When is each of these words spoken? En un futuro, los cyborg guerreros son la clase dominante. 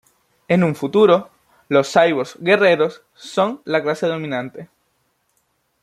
En 0.47 0.63
un 0.63 0.73
futuro, 0.75 1.29
los 1.69 1.93
cyborg 1.93 2.29
guerreros 2.39 3.03
son 3.13 3.61
la 3.65 3.83
clase 3.83 4.07
dominante. 4.07 4.67